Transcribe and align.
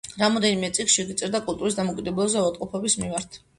რამდენიმე 0.19 0.69
წიგნში 0.77 0.97
იგი 1.03 1.17
წერდა 1.21 1.43
კულტურის 1.51 1.79
დამოკიდებულებაზე 1.83 2.43
ავადმყოფობის 2.43 3.01
მიმართ. 3.07 3.43